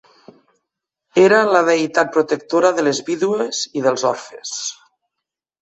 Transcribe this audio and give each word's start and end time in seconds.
Era 1.23 1.41
la 1.49 1.61
deïtat 1.67 2.09
protectora 2.17 2.73
de 2.79 2.87
les 2.89 3.03
vídues 3.11 3.63
i 3.81 3.85
dels 3.89 4.11
orfes. 4.17 4.59